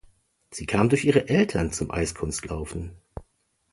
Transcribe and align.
Sie 0.49 0.65
kam 0.65 0.89
durch 0.89 1.05
ihre 1.05 1.27
Eltern 1.29 1.71
zum 1.71 1.91
Eiskunstlaufen. 1.91 2.95